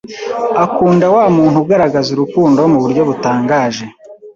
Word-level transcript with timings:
Akunda 0.65 1.05
wa 1.15 1.25
muntu 1.37 1.57
ugaragaza 1.63 2.09
urukundo 2.11 2.59
mu 2.71 2.79
buryo 2.83 3.01
butangaje. 3.09 3.85